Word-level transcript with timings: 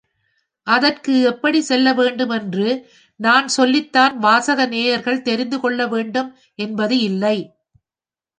அதற்கு 0.67 1.21
எப்படிச் 1.21 1.63
செல்ல 1.63 1.93
வேண்டும் 1.93 2.29
என்று 2.29 2.67
நான் 3.19 3.47
சொல்லித்தான் 3.47 4.17
வாசக 4.17 4.65
நேயர்கள் 4.65 5.21
தெரிந்துகொள்ள 5.21 5.87
வேண்டும் 5.87 6.31
என்பது 6.59 6.97
இல்லை. 7.01 7.37